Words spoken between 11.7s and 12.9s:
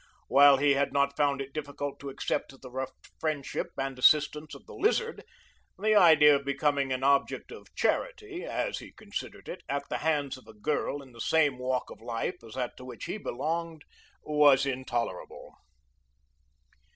of life as that to